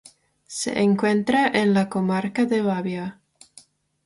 Se 0.47 0.79
encuentra 0.81 1.45
en 1.45 1.75
la 1.75 1.87
comarca 1.87 2.45
de 2.45 2.63
Babia. 2.63 3.19